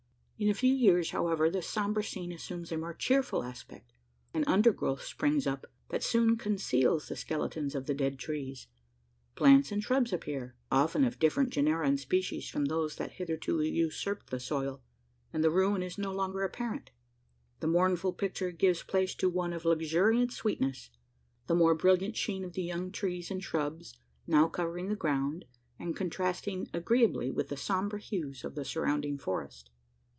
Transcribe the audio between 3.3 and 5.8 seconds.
aspect. An under growth springs up,